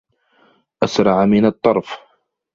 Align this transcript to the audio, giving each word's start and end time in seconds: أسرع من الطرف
أسرع 0.83 1.25
من 1.25 1.45
الطرف 1.45 1.99